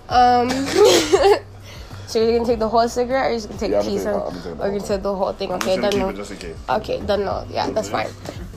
Um. 0.09 0.49
so 2.07 2.23
you're 2.23 2.31
gonna 2.37 2.45
take 2.49 2.59
the 2.59 2.69
whole 2.69 2.87
cigarette, 2.87 3.25
or 3.25 3.29
you're 3.31 3.37
just 3.37 3.49
gonna 3.49 3.59
take 3.59 3.71
Yeah, 3.71 3.81
a 3.81 3.83
piece, 3.83 4.03
take- 4.05 4.13
and, 4.15 4.43
take 4.43 4.45
or 4.45 4.49
you're 4.49 4.77
gonna 4.79 4.79
take 4.79 5.01
the 5.03 5.15
whole 5.15 5.33
thing? 5.33 5.51
Okay, 5.53 5.77
then 5.77 5.99
no. 5.99 6.11
just 6.13 6.31
in 6.31 6.37
case. 6.37 6.55
Okay, 6.69 7.01
then 7.01 7.25
no. 7.25 7.45
Yeah, 7.49 7.69
that's 7.71 7.89
fine. 7.89 8.07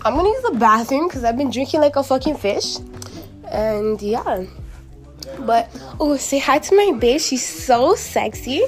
I'm 0.04 0.14
gonna 0.14 0.28
use 0.28 0.42
the 0.42 0.56
bathroom 0.58 1.08
because 1.08 1.24
I've 1.24 1.36
been 1.36 1.50
drinking 1.50 1.80
like 1.80 1.96
a 1.96 2.02
fucking 2.04 2.36
fish, 2.36 2.78
and 3.50 4.00
yeah. 4.00 4.44
But 5.40 5.68
oh, 5.98 6.16
say 6.16 6.38
hi 6.38 6.60
to 6.60 6.74
my 6.76 6.96
babe. 6.98 7.20
She's 7.20 7.44
so 7.46 7.94
sexy. 7.96 8.62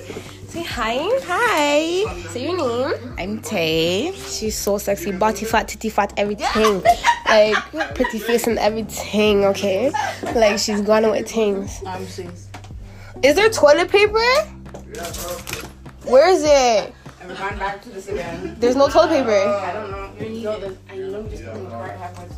Say 0.53 0.65
hi. 0.65 0.99
Hi. 1.25 2.25
Say 2.29 2.45
your 2.45 2.59
name. 2.59 3.15
I'm 3.17 3.41
Tay. 3.41 4.13
She's 4.13 4.55
so 4.55 4.77
sexy. 4.77 5.11
Body 5.11 5.47
fat, 5.47 5.67
titty 5.67 5.89
fat, 5.89 6.13
everything. 6.19 6.83
like 7.27 7.57
pretty 7.95 8.19
face 8.19 8.47
and 8.47 8.59
everything. 8.59 9.47
Okay. 9.47 9.91
Like 10.35 10.59
she's 10.59 10.83
gone 10.83 11.11
with 11.11 11.27
things. 11.27 11.83
I'm 11.87 12.05
sis. 12.05 12.51
Is 13.23 13.35
there 13.35 13.49
toilet 13.49 13.91
paper? 13.91 14.19
Where 16.05 16.29
is 16.29 16.43
it? 16.45 16.93
I'm 17.23 17.29
going 17.29 17.59
back 17.59 17.81
to 17.85 17.89
this 17.89 18.09
again. 18.09 18.55
There's 18.61 18.77
no 18.77 18.89
toilet 18.91 19.09
paper. 19.09 19.31
I 19.31 19.73
don't 19.73 19.91
know. 19.91 20.13
You 20.21 20.29
need 20.29 20.45
it. 20.45 20.79
I 20.91 20.97
know 20.97 21.23
just 21.29 21.47
put 21.47 21.55
the 21.55 21.71
cart 21.71 21.97
halfway 21.97 22.29
to 22.29 22.35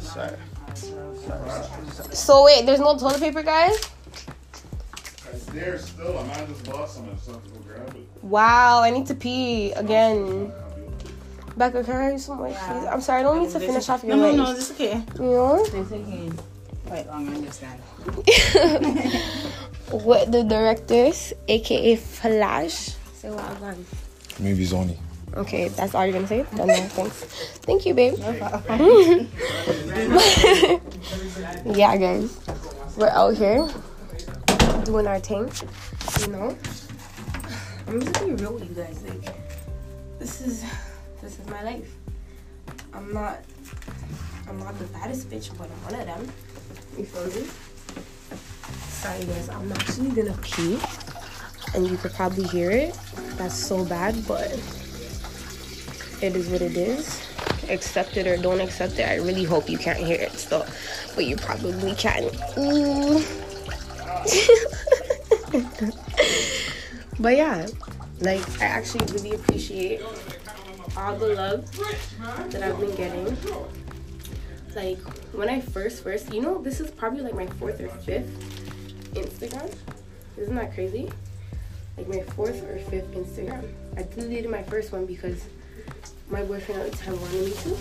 the 2.06 2.14
So 2.14 2.44
wait, 2.44 2.64
there's 2.64 2.78
no 2.78 2.96
toilet 2.96 3.18
paper, 3.18 3.42
guys. 3.42 3.74
It's 5.34 5.44
there 5.46 5.76
still. 5.78 6.16
I 6.16 6.22
might 6.26 6.46
just 6.46 6.64
bought 6.64 6.88
some 6.88 7.08
and 7.08 7.18
stuff 7.18 7.42
to 7.42 7.50
go 7.50 7.58
grab 7.66 7.88
it. 7.96 8.06
Wow, 8.22 8.82
I 8.82 8.90
need 8.90 9.06
to 9.06 9.16
pee 9.16 9.72
again. 9.72 10.52
Becca, 11.56 11.82
can 11.82 11.96
I 11.96 12.02
have 12.04 12.12
you 12.12 12.18
some 12.18 12.36
more, 12.38 12.46
please? 12.48 12.86
I'm 12.86 13.00
sorry, 13.00 13.20
I 13.20 13.22
don't 13.24 13.42
need 13.42 13.50
to 13.50 13.58
finish 13.58 13.88
off 13.88 14.04
your 14.04 14.14
No, 14.16 14.22
no, 14.22 14.28
legs. 14.28 14.38
no, 14.38 14.52
it's 14.56 14.70
okay. 14.70 15.02
You 15.16 15.22
know? 15.22 15.64
It's 15.64 15.90
taking 15.90 16.38
quite 16.86 17.06
long, 17.08 17.28
I 17.28 17.34
understand. 17.34 17.80
What 19.90 20.32
the 20.32 20.42
directors, 20.42 21.34
aka 21.46 21.96
Flash, 21.96 22.94
say 23.14 23.30
what 23.30 23.44
I 23.44 23.52
want. 23.60 23.86
Maybe 24.40 24.64
Zoni. 24.64 24.96
Okay, 25.34 25.68
that's 25.68 25.94
all 25.94 26.04
you're 26.06 26.14
gonna 26.14 26.26
say? 26.26 26.42
Then 26.54 26.66
no, 26.66 26.74
thanks. 26.74 27.22
Thank 27.66 27.84
you, 27.86 27.94
babe. 27.94 28.14
yeah, 31.76 31.96
guys. 31.96 32.38
We're 32.96 33.10
out 33.10 33.36
here 33.36 33.68
doing 34.84 35.06
our 35.06 35.18
thing. 35.18 35.50
You 36.20 36.32
know? 36.32 36.56
I'm 37.86 38.00
just 38.00 38.12
gonna 38.14 38.34
be 38.34 38.42
real 38.42 38.54
with 38.54 38.68
you 38.68 38.74
guys. 38.74 39.02
Like, 39.02 39.34
this 40.18 40.40
is 40.40 40.64
this 41.20 41.38
is 41.38 41.46
my 41.48 41.62
life. 41.62 41.90
I'm 42.92 43.12
not 43.12 43.38
I'm 44.48 44.58
not 44.58 44.78
the 44.78 44.84
baddest 44.86 45.30
bitch, 45.30 45.56
but 45.58 45.70
I'm 45.70 45.92
one 45.92 46.00
of 46.00 46.06
them. 46.06 46.32
You 46.98 47.04
feel 47.04 47.26
me? 47.26 47.48
Sorry 48.88 49.24
guys, 49.24 49.48
I'm 49.48 49.72
actually 49.72 50.10
gonna 50.10 50.36
pee. 50.42 50.78
And 51.74 51.88
you 51.88 51.96
could 51.96 52.12
probably 52.12 52.44
hear 52.44 52.70
it. 52.70 52.98
That's 53.36 53.54
so 53.54 53.84
bad, 53.84 54.26
but 54.28 54.50
it 56.22 56.36
is 56.36 56.48
what 56.48 56.62
it 56.62 56.76
is. 56.76 57.20
Accept 57.68 58.16
it 58.16 58.26
or 58.26 58.36
don't 58.36 58.60
accept 58.60 58.98
it. 58.98 59.08
I 59.08 59.16
really 59.16 59.44
hope 59.44 59.68
you 59.68 59.78
can't 59.78 59.98
hear 59.98 60.20
it 60.20 60.32
still, 60.32 60.64
but 61.14 61.26
you 61.26 61.36
probably 61.36 61.94
can. 61.94 62.30
Ooh. 62.58 63.22
but 67.24 67.38
yeah, 67.38 67.66
like 68.20 68.60
I 68.60 68.66
actually 68.66 69.06
really 69.14 69.32
appreciate 69.32 70.02
all 70.94 71.16
the 71.16 71.28
love 71.28 71.64
that 72.50 72.62
I've 72.62 72.78
been 72.78 72.94
getting. 72.96 73.34
Like 74.76 74.98
when 75.32 75.48
I 75.48 75.62
first 75.62 76.02
first, 76.02 76.34
you 76.34 76.42
know, 76.42 76.60
this 76.60 76.80
is 76.80 76.90
probably 76.90 77.22
like 77.22 77.32
my 77.32 77.46
fourth 77.46 77.80
or 77.80 77.88
fifth 77.88 78.28
Instagram. 79.14 79.74
Isn't 80.36 80.54
that 80.54 80.74
crazy? 80.74 81.10
Like 81.96 82.08
my 82.08 82.20
fourth 82.34 82.62
or 82.62 82.76
fifth 82.90 83.10
Instagram. 83.12 83.72
I 83.96 84.02
deleted 84.02 84.50
my 84.50 84.62
first 84.62 84.92
one 84.92 85.06
because 85.06 85.46
my 86.28 86.42
boyfriend 86.42 86.82
at 86.82 86.92
the 86.92 86.98
time 86.98 87.18
wanted 87.18 87.42
me 87.46 87.52
to. 87.52 87.76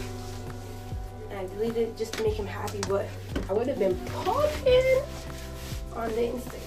And 1.31 1.39
I 1.39 1.47
deleted 1.47 1.89
it 1.89 1.97
just 1.97 2.13
to 2.13 2.23
make 2.23 2.35
him 2.35 2.47
happy, 2.47 2.79
but 2.87 3.07
I 3.49 3.51
would 3.51 3.67
have 3.67 3.77
been 3.79 3.99
popping 4.23 5.03
on 5.97 6.07
the 6.15 6.31
Instagram. 6.31 6.62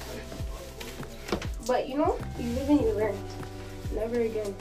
But 1.67 1.89
you 1.89 1.99
know, 1.99 2.19
you 2.39 2.51
live 2.51 2.69
and 2.69 2.81
you 2.81 2.93
learn. 2.93 3.17
Never 3.95 4.21
again. 4.21 4.55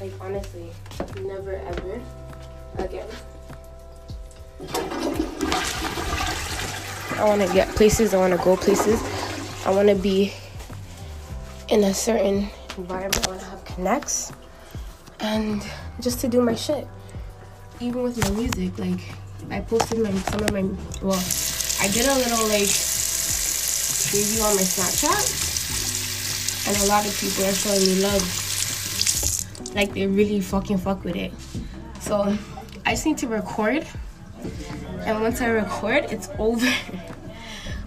Like 0.00 0.12
honestly, 0.20 0.70
never 1.22 1.56
ever 1.56 2.00
again. 2.78 3.08
I 7.18 7.24
want 7.24 7.42
to 7.42 7.52
get 7.52 7.68
places. 7.76 8.14
I 8.14 8.18
want 8.18 8.32
to 8.32 8.44
go 8.44 8.56
places. 8.56 9.02
I 9.66 9.70
want 9.70 9.88
to 9.88 9.94
be 9.94 10.32
in 11.68 11.84
a 11.84 11.94
certain 11.94 12.48
environment. 12.76 13.26
I 13.26 13.30
want 13.30 13.40
to 13.40 13.46
have 13.46 13.64
connects 13.64 14.32
and 15.20 15.62
just 16.00 16.20
to 16.20 16.28
do 16.28 16.40
my 16.40 16.54
shit. 16.54 16.86
Even 17.80 18.02
with 18.02 18.18
my 18.22 18.30
music, 18.30 18.78
like 18.78 19.00
I 19.50 19.60
posted 19.60 19.98
my 19.98 20.10
some 20.10 20.40
of 20.40 20.52
my 20.52 20.62
well, 21.02 21.22
I 21.80 21.88
did 21.88 22.06
a 22.06 22.14
little 22.14 22.48
like 22.48 22.68
preview 24.06 24.44
on 24.44 24.56
my 24.56 24.62
Snapchat, 24.62 25.55
and 26.66 26.76
a 26.78 26.86
lot 26.86 27.06
of 27.06 27.16
people 27.18 27.44
are 27.44 27.52
showing 27.52 27.80
me 27.80 28.02
love. 28.02 29.74
Like 29.74 29.92
they 29.94 30.06
really 30.06 30.40
fucking 30.40 30.78
fuck 30.78 31.04
with 31.04 31.16
it. 31.16 31.32
So 32.00 32.36
I 32.84 32.90
just 32.92 33.04
need 33.06 33.18
to 33.18 33.28
record, 33.28 33.86
and 35.00 35.20
once 35.20 35.40
I 35.40 35.48
record, 35.48 36.06
it's 36.10 36.28
over. 36.38 36.66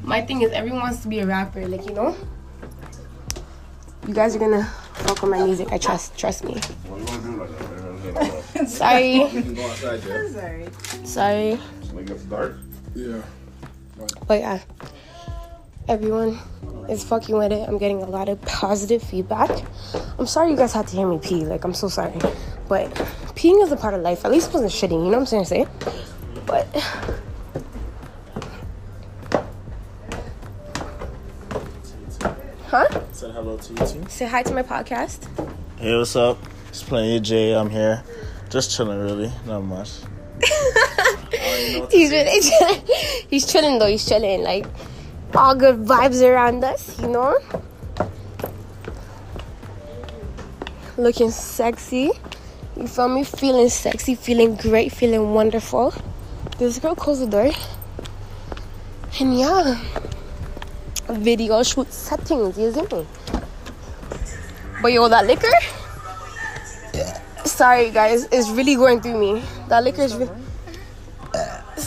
My 0.03 0.21
thing 0.21 0.41
is, 0.41 0.51
everyone 0.51 0.81
wants 0.81 1.01
to 1.03 1.07
be 1.07 1.19
a 1.19 1.25
rapper, 1.25 1.67
like 1.67 1.85
you 1.85 1.93
know. 1.93 2.15
You 4.07 4.13
guys 4.13 4.35
are 4.35 4.39
gonna 4.39 4.63
fuck 4.93 5.21
with 5.21 5.31
my 5.31 5.43
music. 5.43 5.71
I 5.71 5.77
trust, 5.77 6.17
trust 6.17 6.43
me. 6.43 6.53
What 6.87 6.99
you 6.99 7.05
want 7.37 7.51
to 7.51 7.57
do 7.67 8.13
like 8.13 8.53
that? 8.55 8.69
Sorry, 8.69 9.13
You 9.13 9.27
can 9.29 9.53
go 9.55 9.69
outside, 9.69 10.01
Jeff. 10.01 10.31
Sorry. 10.31 10.65
sorry. 11.05 11.59
Make 11.93 12.09
it 12.09 12.29
dark. 12.29 12.57
Yeah. 12.95 13.21
But 14.27 14.39
yeah, 14.39 14.59
everyone 15.89 16.37
is 16.87 17.03
fucking 17.03 17.35
with 17.35 17.51
it. 17.51 17.67
I'm 17.67 17.79
getting 17.79 18.01
a 18.03 18.05
lot 18.05 18.29
of 18.29 18.39
positive 18.43 19.01
feedback. 19.01 19.49
I'm 20.19 20.27
sorry 20.27 20.51
you 20.51 20.55
guys 20.55 20.71
had 20.71 20.87
to 20.87 20.95
hear 20.95 21.07
me 21.07 21.17
pee. 21.17 21.43
Like, 21.45 21.63
I'm 21.65 21.73
so 21.73 21.89
sorry. 21.89 22.13
But 22.67 22.91
peeing 23.35 23.61
is 23.63 23.71
a 23.71 23.75
part 23.75 23.95
of 23.95 24.01
life. 24.01 24.23
At 24.23 24.31
least 24.31 24.49
it 24.49 24.53
wasn't 24.53 24.71
shitting, 24.71 25.03
you 25.03 25.11
know 25.11 25.19
what 25.19 25.33
I'm 25.33 25.45
saying? 25.45 25.67
But. 26.45 26.67
Huh? 32.67 32.87
Said 33.11 33.31
hello 33.31 33.57
to 33.57 33.73
you 33.73 33.79
too. 33.79 34.05
Say 34.09 34.27
hi 34.27 34.43
to 34.43 34.53
my 34.53 34.61
podcast. 34.61 35.25
Hey, 35.79 35.97
what's 35.97 36.15
up? 36.15 36.37
It's 36.67 36.87
your 36.87 37.19
J. 37.19 37.55
I'm 37.55 37.71
here. 37.71 38.03
Just 38.49 38.75
chilling, 38.75 38.99
really. 38.99 39.31
Not 39.47 39.61
much. 39.61 39.89
He's 41.91 42.11
really 42.11 42.41
chilling. 42.41 42.81
He's 43.29 43.51
chilling 43.51 43.79
though. 43.79 43.87
He's 43.87 44.07
chilling. 44.07 44.43
Like 44.43 44.65
all 45.35 45.55
good 45.55 45.85
vibes 45.85 46.21
around 46.21 46.63
us, 46.63 46.99
you 47.01 47.07
know. 47.07 47.37
Looking 50.97 51.31
sexy. 51.31 52.11
You 52.75 52.87
feel 52.87 53.09
me? 53.09 53.23
Feeling 53.23 53.69
sexy, 53.69 54.15
feeling 54.15 54.55
great, 54.55 54.91
feeling 54.91 55.33
wonderful. 55.33 55.93
This 56.57 56.79
girl 56.79 56.95
close 56.95 57.19
the 57.19 57.27
door. 57.27 57.51
And 59.19 59.37
yeah. 59.37 59.79
Video 61.09 61.63
shoot 61.63 61.91
settings, 61.91 62.57
you 62.57 62.71
see 62.71 62.81
me? 62.81 63.05
But 64.81 64.93
yo, 64.93 65.07
that 65.09 65.25
liquor. 65.25 65.47
Sorry 67.45 67.89
guys, 67.91 68.27
it's 68.31 68.49
really 68.49 68.75
going 68.75 69.01
through 69.01 69.19
me. 69.19 69.43
That 69.67 69.83
liquor 69.83 70.03
is 70.03 70.15
re- 70.15 70.29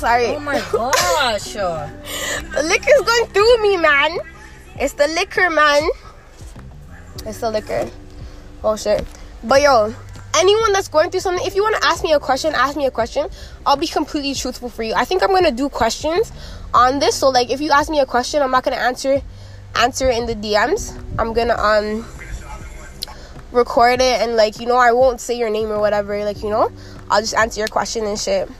sorry. 0.02 0.26
Oh 0.35 0.40
my 0.40 0.59
gosh. 0.73 1.54
The 2.52 2.62
liquor's 2.62 3.02
going 3.06 3.26
through 3.30 3.62
me, 3.62 3.76
man. 3.76 4.18
It's 4.76 4.94
the 4.94 5.06
liquor, 5.06 5.49
man. 5.49 5.88
It's 7.25 7.38
the 7.38 7.50
liquor. 7.50 7.88
Oh 8.64 8.76
shit. 8.76 9.06
But 9.44 9.62
yo, 9.62 9.94
anyone 10.35 10.73
that's 10.73 10.88
going 10.88 11.11
through 11.11 11.21
something, 11.21 11.47
if 11.47 11.54
you 11.54 11.62
want 11.62 11.80
to 11.80 11.87
ask 11.87 12.02
me 12.02 12.12
a 12.12 12.21
question, 12.21 12.52
ask 12.54 12.76
me 12.76 12.87
a 12.87 12.90
question. 12.90 13.28
I'll 13.64 13.76
be 13.76 13.87
completely 13.87 14.35
truthful 14.35 14.68
for 14.68 14.82
you. 14.82 14.92
I 14.94 15.04
think 15.04 15.23
I'm 15.23 15.30
gonna 15.30 15.52
do 15.52 15.68
questions 15.68 16.32
on 16.75 16.99
this. 16.99 17.14
So 17.14 17.30
like, 17.30 17.50
if 17.50 17.61
you 17.61 17.71
ask 17.71 17.88
me 17.88 18.00
a 18.00 18.06
question, 18.06 18.42
I'm 18.42 18.50
not 18.50 18.64
gonna 18.64 18.76
answer 18.76 19.23
answer 19.76 20.11
it 20.11 20.18
in 20.18 20.26
the 20.26 20.35
DMs. 20.35 20.99
I'm 21.18 21.32
gonna 21.32 21.56
um 21.56 22.04
record 23.52 24.00
it 24.00 24.21
and 24.21 24.35
like 24.35 24.59
you 24.59 24.66
know 24.66 24.76
I 24.76 24.92
won't 24.92 25.21
say 25.21 25.38
your 25.38 25.50
name 25.50 25.71
or 25.71 25.78
whatever. 25.78 26.25
Like 26.25 26.42
you 26.42 26.50
know, 26.50 26.73
I'll 27.09 27.21
just 27.23 27.35
answer 27.35 27.61
your 27.61 27.68
question 27.68 28.04
and 28.04 28.18
shit. 28.18 28.50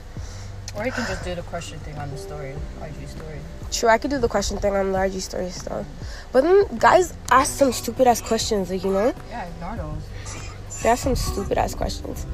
Or 0.75 0.85
you 0.85 0.91
can 0.91 1.05
just 1.05 1.23
do 1.23 1.35
the 1.35 1.43
question 1.43 1.79
thing 1.79 1.97
on 1.97 2.09
the 2.09 2.17
story, 2.17 2.55
IG 2.81 3.07
story. 3.07 3.39
True, 3.71 3.89
I 3.89 3.97
could 3.97 4.11
do 4.11 4.19
the 4.19 4.27
question 4.27 4.57
thing 4.57 4.75
on 4.75 4.91
large 4.91 5.13
story 5.13 5.49
stuff. 5.49 5.85
But 6.31 6.41
then 6.43 6.77
guys 6.77 7.13
ask 7.29 7.53
some 7.53 7.71
stupid 7.71 8.07
ass 8.07 8.21
questions, 8.21 8.71
like 8.71 8.83
you 8.83 8.91
know? 8.91 9.13
Yeah, 9.29 9.47
ignore 9.47 9.75
those. 9.75 10.81
They 10.83 10.89
ask 10.89 11.03
some 11.03 11.15
stupid 11.15 11.57
ass 11.57 11.75
questions. 11.75 12.25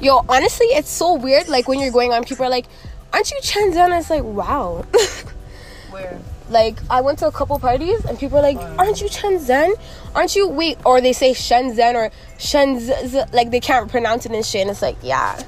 Yo, 0.00 0.24
honestly, 0.28 0.66
it's 0.66 0.90
so 0.90 1.14
weird. 1.14 1.48
Like 1.48 1.68
when 1.68 1.80
you're 1.80 1.90
going 1.90 2.12
on, 2.12 2.24
people 2.24 2.44
are 2.44 2.50
like, 2.50 2.66
"Aren't 3.12 3.30
you 3.30 3.38
Shenzhen?" 3.42 3.98
It's 3.98 4.10
like, 4.10 4.24
wow. 4.24 4.84
Where? 5.90 6.18
like 6.48 6.78
I 6.88 7.00
went 7.00 7.18
to 7.20 7.26
a 7.26 7.32
couple 7.32 7.58
parties 7.58 8.04
and 8.04 8.18
people 8.18 8.38
are 8.38 8.42
like, 8.42 8.58
oh. 8.58 8.76
"Aren't 8.78 9.00
you 9.00 9.08
Shenzhen? 9.08 9.74
Aren't 10.14 10.36
you 10.36 10.48
wait?" 10.48 10.78
Or 10.84 11.00
they 11.00 11.12
say 11.12 11.32
Shenzhen 11.32 11.94
or 11.94 12.10
Shenzhen, 12.38 13.32
like 13.32 13.50
they 13.50 13.60
can't 13.60 13.90
pronounce 13.90 14.26
it 14.26 14.32
and 14.32 14.44
shit. 14.44 14.62
And 14.62 14.70
it's 14.70 14.82
like, 14.82 14.96
yeah. 15.02 15.42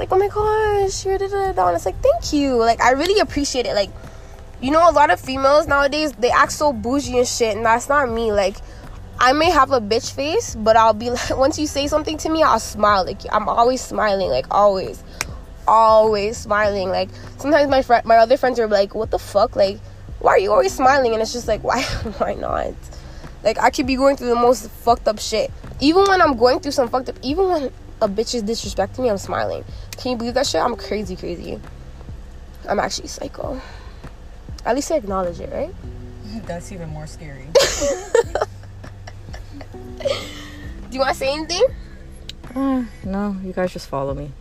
Like, 0.00 0.12
oh 0.12 0.18
my 0.18 0.28
gosh, 0.28 1.04
you're 1.04 1.18
da 1.18 1.28
da 1.28 1.52
da. 1.52 1.66
And 1.66 1.76
it's 1.76 1.84
like, 1.84 2.00
thank 2.00 2.32
you. 2.32 2.56
Like 2.56 2.80
I 2.80 2.92
really 2.92 3.20
appreciate 3.20 3.66
it. 3.66 3.74
Like, 3.74 3.90
you 4.62 4.70
know, 4.70 4.88
a 4.88 4.92
lot 4.92 5.10
of 5.10 5.20
females 5.20 5.66
nowadays 5.66 6.12
they 6.12 6.30
act 6.30 6.52
so 6.52 6.72
bougie 6.72 7.18
and 7.18 7.28
shit, 7.28 7.54
and 7.54 7.64
that's 7.64 7.88
not 7.88 8.10
me. 8.10 8.32
Like. 8.32 8.56
I 9.22 9.34
may 9.34 9.50
have 9.50 9.70
a 9.70 9.82
bitch 9.82 10.14
face, 10.14 10.54
but 10.54 10.78
I'll 10.78 10.94
be 10.94 11.10
like, 11.10 11.36
once 11.36 11.58
you 11.58 11.66
say 11.66 11.86
something 11.88 12.16
to 12.16 12.30
me, 12.30 12.42
I'll 12.42 12.58
smile. 12.58 13.04
Like, 13.04 13.20
I'm 13.30 13.50
always 13.50 13.82
smiling, 13.82 14.30
like, 14.30 14.46
always. 14.50 15.04
Always 15.68 16.38
smiling. 16.38 16.88
Like, 16.88 17.10
sometimes 17.36 17.68
my 17.68 17.82
friend, 17.82 18.02
my 18.06 18.16
other 18.16 18.38
friends 18.38 18.58
are 18.58 18.66
like, 18.66 18.94
what 18.94 19.10
the 19.10 19.18
fuck? 19.18 19.56
Like, 19.56 19.78
why 20.20 20.30
are 20.32 20.38
you 20.38 20.50
always 20.50 20.72
smiling? 20.72 21.12
And 21.12 21.20
it's 21.20 21.34
just 21.34 21.46
like, 21.46 21.62
why, 21.70 21.82
why 22.16 22.32
not? 22.32 22.72
Like, 23.44 23.58
I 23.58 23.68
could 23.68 23.86
be 23.86 23.96
going 23.96 24.16
through 24.16 24.30
the 24.30 24.36
most 24.36 24.70
fucked 24.70 25.06
up 25.06 25.18
shit. 25.18 25.50
Even 25.80 26.04
when 26.04 26.22
I'm 26.22 26.38
going 26.38 26.60
through 26.60 26.72
some 26.72 26.88
fucked 26.88 27.10
up, 27.10 27.16
even 27.20 27.46
when 27.50 27.72
a 28.00 28.08
bitch 28.08 28.34
is 28.34 28.42
disrespecting 28.42 29.00
me, 29.00 29.10
I'm 29.10 29.18
smiling. 29.18 29.64
Can 29.96 30.12
you 30.12 30.16
believe 30.16 30.34
that 30.34 30.46
shit? 30.46 30.60
I'm 30.60 30.76
crazy, 30.76 31.16
crazy. 31.16 31.60
I'm 32.68 32.78
actually 32.78 33.08
psycho. 33.08 33.60
At 34.64 34.74
least 34.74 34.90
I 34.92 34.96
acknowledge 34.96 35.40
it, 35.40 35.52
right? 35.52 35.74
That's 36.46 36.72
even 36.72 36.88
more 36.90 37.06
scary. 37.06 37.46
Do 40.00 40.06
you 40.90 41.00
want 41.00 41.10
to 41.10 41.16
say 41.16 41.32
anything? 41.32 41.64
Uh, 42.54 42.84
no, 43.04 43.36
you 43.44 43.52
guys 43.52 43.72
just 43.72 43.88
follow 43.88 44.12
me 44.12 44.32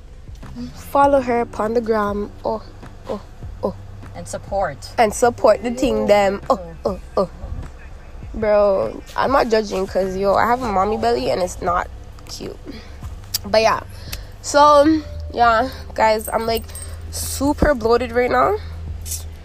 Follow 0.74 1.22
her 1.22 1.42
upon 1.42 1.74
the 1.74 1.82
gram. 1.82 2.32
Oh, 2.44 2.64
oh, 3.08 3.22
oh. 3.64 3.76
and 4.16 4.28
support. 4.28 4.78
and 4.98 5.14
support 5.14 5.64
the 5.64 5.72
thing 5.72 6.08
them. 6.08 6.42
Oh, 6.50 6.76
oh, 6.86 7.00
oh. 7.18 7.30
Bro, 8.34 9.04
I'm 9.16 9.32
not 9.32 9.50
judging 9.50 9.86
because 9.86 10.18
yo, 10.18 10.34
I 10.34 10.48
have 10.48 10.62
a 10.62 10.72
mommy 10.72 10.98
belly 10.98 11.30
and 11.30 11.42
it's 11.42 11.62
not 11.62 11.90
cute. 12.28 12.58
But 13.46 13.62
yeah, 13.62 13.82
so 14.42 15.02
yeah, 15.34 15.70
guys, 15.94 16.28
I'm 16.30 16.46
like 16.46 16.64
super 17.12 17.74
bloated 17.76 18.12
right 18.12 18.30
now. 18.32 18.58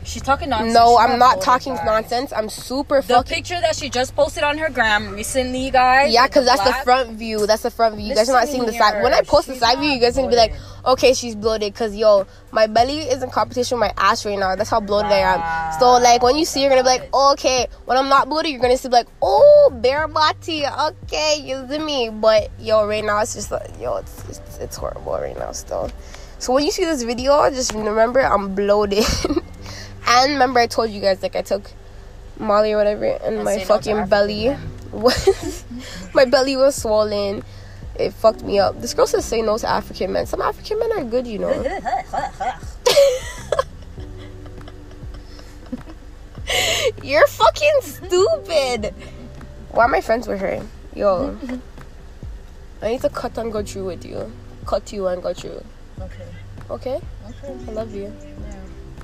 She's 0.05 0.21
talking 0.23 0.51
nonsense. 0.51 0.75
No, 0.75 0.99
She's 1.01 1.11
I'm 1.11 1.19
not 1.19 1.41
talking 1.41 1.75
guys. 1.77 1.87
nonsense. 1.87 2.33
I'm 2.33 2.51
super 2.51 2.97
The 3.01 3.15
fucking. 3.15 3.35
picture 3.37 3.59
that 3.61 3.75
she 3.75 3.89
just 3.89 4.15
posted 4.15 4.43
on 4.45 4.59
her 4.59 4.69
gram 4.69 5.15
recently, 5.15 5.71
guys. 5.71 6.13
Yeah, 6.13 6.27
because 6.27 6.45
that's 6.45 6.63
the 6.63 6.75
front 6.85 7.13
view. 7.13 7.47
That's 7.47 7.63
the 7.63 7.71
front 7.71 7.97
view. 7.97 8.09
You 8.09 8.15
guys 8.15 8.29
are 8.29 8.35
not 8.35 8.49
seeing 8.49 8.67
the 8.67 8.73
side. 8.73 9.03
When 9.03 9.15
I 9.15 9.23
post 9.23 9.49
the 9.49 9.55
side 9.57 9.79
view, 9.79 9.89
you 9.91 10.01
guys 10.01 10.19
are 10.19 10.23
gonna 10.23 10.31
be 10.31 10.37
like. 10.37 10.53
Okay, 10.87 11.15
she's 11.15 11.35
bloated. 11.35 11.73
Because 11.73 11.95
yo, 11.97 12.27
my 12.53 12.67
belly 12.67 12.99
is 13.01 13.23
in 13.23 13.31
competition 13.31 13.79
with 13.79 13.89
my 13.97 14.03
ass 14.03 14.25
right 14.25 14.39
now. 14.39 14.55
That's 14.57 14.71
how 14.71 14.81
bloated 14.81 15.13
I 15.13 15.19
am. 15.19 15.81
So 15.81 15.93
like 15.93 16.23
when 16.23 16.37
you 16.37 16.45
see, 16.45 16.61
you're 16.61 16.71
gonna 16.71 16.83
be 16.83 16.89
like, 16.89 17.09
oh, 17.13 17.33
okay. 17.33 17.67
When 17.85 17.97
I'm 17.97 18.09
not 18.09 18.29
bloated, 18.29 18.53
you're 18.53 18.61
gonna 18.61 18.77
see 18.77 18.89
like, 18.89 19.09
oh, 19.23 19.71
bare 19.83 20.09
body. 20.09 20.65
Okay, 20.67 21.41
you 21.43 21.67
see 21.69 21.79
me. 21.79 22.11
But 22.11 22.51
yo, 22.61 22.87
right 22.87 23.05
now 23.05 23.21
it's 23.21 23.35
just 23.35 23.51
like, 23.51 23.71
yo, 23.81 23.97
it's, 23.97 24.25
it's 24.29 24.59
it's 24.59 24.77
horrible 24.77 25.13
right 25.13 25.39
now 25.39 25.53
still. 25.53 25.91
So 26.39 26.53
when 26.53 26.65
you 26.65 26.71
see 26.71 26.85
this 26.85 27.03
video, 27.03 27.49
just 27.51 27.73
remember 27.73 28.21
I'm 28.21 28.55
bloated. 28.55 29.05
and 30.07 30.33
remember 30.33 30.61
I 30.61 30.67
told 30.67 30.91
you 30.91 31.01
guys 31.01 31.23
like 31.23 31.37
I 31.37 31.43
took 31.43 31.71
Molly 32.39 32.73
or 32.73 32.79
whatever, 32.79 33.05
and, 33.05 33.37
And 33.37 33.45
my 33.45 33.57
no 33.57 33.65
fucking 33.65 34.07
belly 34.07 34.55
was 34.93 35.65
my 36.15 36.25
belly 36.25 36.57
was 36.57 36.75
swollen. 36.75 37.43
It 37.97 38.13
fucked 38.13 38.43
me 38.43 38.59
up. 38.59 38.81
This 38.81 38.93
girl 38.95 39.07
says 39.07 39.25
say 39.25 39.41
no 39.43 39.57
to 39.59 39.69
African 39.69 40.13
men. 40.13 40.27
Some 40.27 40.41
African 40.41 40.79
men 40.79 40.93
are 40.93 41.05
good, 41.05 41.27
you 41.27 41.39
know. 41.39 41.53
You're 47.03 47.27
fucking 47.27 47.79
stupid. 47.83 48.95
Why 49.71 49.85
am 49.85 49.95
I 49.95 50.01
friends 50.01 50.27
with 50.27 50.41
her? 50.41 50.63
Yo. 50.95 51.39
I 52.83 52.89
need 52.89 53.01
to 53.03 53.09
cut 53.09 53.39
and 53.39 53.53
go 53.53 53.63
through 53.63 53.87
with 53.87 54.05
you. 54.05 54.31
Cut 54.67 54.93
you 54.93 55.07
and 55.09 55.23
go 55.23 55.33
through. 55.33 55.63
Okay. 56.01 56.27
Okay? 56.71 57.01
Okay. 57.29 57.57
I 57.69 57.73
love 57.73 57.95
you. 57.95 58.13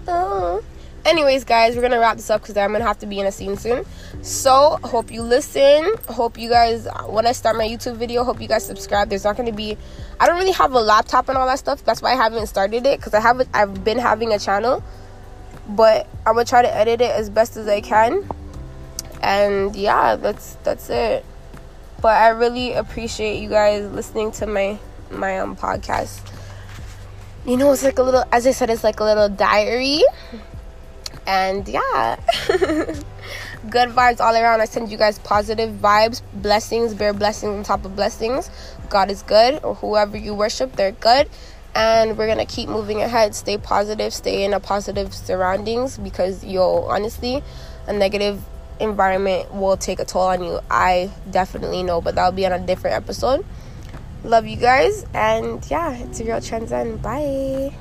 Oh. 0.08 0.62
Anyways, 1.04 1.44
guys, 1.44 1.76
we're 1.76 1.82
gonna 1.82 1.98
wrap 1.98 2.16
this 2.16 2.28
up 2.30 2.42
because 2.42 2.56
I'm 2.56 2.72
gonna 2.72 2.84
have 2.84 2.98
to 2.98 3.06
be 3.06 3.20
in 3.20 3.26
a 3.26 3.32
scene 3.32 3.56
soon. 3.56 3.86
So, 4.22 4.78
hope 4.84 5.10
you 5.10 5.22
listen. 5.22 5.94
Hope 6.08 6.36
you 6.36 6.50
guys, 6.50 6.86
when 7.06 7.26
I 7.26 7.32
start 7.32 7.56
my 7.56 7.66
YouTube 7.66 7.96
video, 7.96 8.22
hope 8.22 8.38
you 8.40 8.48
guys 8.48 8.66
subscribe. 8.66 9.08
There's 9.08 9.24
not 9.24 9.36
gonna 9.36 9.50
be, 9.52 9.78
I 10.18 10.26
don't 10.26 10.36
really 10.36 10.52
have 10.52 10.72
a 10.72 10.80
laptop 10.80 11.30
and 11.30 11.38
all 11.38 11.46
that 11.46 11.58
stuff. 11.58 11.82
That's 11.84 12.02
why 12.02 12.12
I 12.12 12.16
haven't 12.16 12.46
started 12.46 12.84
it 12.84 12.98
because 12.98 13.14
I 13.14 13.20
haven't. 13.20 13.48
I've 13.54 13.82
been 13.82 13.98
having 13.98 14.32
a 14.32 14.38
channel, 14.38 14.84
but 15.68 16.06
I'm 16.26 16.34
gonna 16.34 16.44
try 16.44 16.60
to 16.60 16.74
edit 16.74 17.00
it 17.00 17.10
as 17.10 17.30
best 17.30 17.56
as 17.56 17.66
I 17.66 17.80
can. 17.80 18.28
And 19.22 19.74
yeah, 19.74 20.16
that's 20.16 20.56
that's 20.64 20.90
it. 20.90 21.24
But 22.02 22.16
I 22.18 22.28
really 22.28 22.74
appreciate 22.74 23.40
you 23.40 23.48
guys 23.48 23.90
listening 23.90 24.32
to 24.32 24.46
my 24.46 24.78
my 25.10 25.40
um 25.40 25.56
podcast 25.56 26.20
you 27.46 27.56
know 27.56 27.72
it's 27.72 27.82
like 27.82 27.98
a 27.98 28.02
little 28.02 28.22
as 28.32 28.46
i 28.46 28.50
said 28.50 28.68
it's 28.68 28.84
like 28.84 29.00
a 29.00 29.04
little 29.04 29.28
diary 29.28 30.02
and 31.26 31.66
yeah. 31.68 32.16
Good 33.68 33.90
vibes 33.90 34.20
all 34.20 34.34
around. 34.34 34.60
I 34.60 34.64
send 34.64 34.90
you 34.90 34.96
guys 34.96 35.18
positive 35.18 35.70
vibes 35.76 36.22
blessings 36.32 36.94
bear 36.94 37.12
blessings 37.12 37.50
on 37.58 37.62
top 37.62 37.84
of 37.84 37.94
blessings. 37.94 38.50
God 38.88 39.10
is 39.10 39.22
good. 39.22 39.62
Or 39.62 39.74
whoever 39.74 40.16
you 40.16 40.34
worship 40.34 40.76
they're 40.76 40.92
good. 40.92 41.28
And 41.74 42.16
we're 42.16 42.26
gonna 42.26 42.46
keep 42.46 42.68
moving 42.68 43.02
ahead. 43.02 43.34
Stay 43.34 43.58
positive 43.58 44.14
stay 44.14 44.44
in 44.44 44.54
a 44.54 44.60
positive 44.60 45.14
surroundings 45.14 45.98
because 45.98 46.42
yo 46.42 46.84
honestly 46.84 47.42
a 47.86 47.92
negative 47.92 48.42
environment 48.80 49.52
will 49.54 49.76
take 49.76 50.00
a 50.00 50.04
toll 50.06 50.28
on 50.28 50.42
you. 50.42 50.58
I 50.70 51.10
definitely 51.30 51.82
know 51.82 52.00
but 52.00 52.14
that'll 52.14 52.32
be 52.32 52.46
on 52.46 52.52
a 52.52 52.66
different 52.66 52.96
episode. 52.96 53.44
Love 54.24 54.46
you 54.46 54.56
guys. 54.56 55.04
And 55.14 55.64
yeah, 55.70 55.94
it's 55.94 56.18
your 56.18 56.28
girl 56.28 56.40
Transcend. 56.40 57.02
Bye. 57.02 57.74